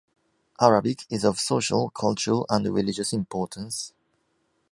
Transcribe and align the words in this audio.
Arabic 0.59 1.05
is 1.11 1.23
of 1.23 1.39
social, 1.39 1.91
cultural 1.91 2.47
and 2.49 2.65
religious 2.73 3.13
importance. 3.13 3.93